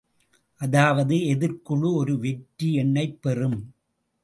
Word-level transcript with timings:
அதாவது 0.61 1.15
எதிர்க்குழு 1.15 1.93
ஒரு 1.93 2.19
வெற்றி 2.19 2.73
எண்ணைப் 2.73 3.21
பெறும். 3.21 3.59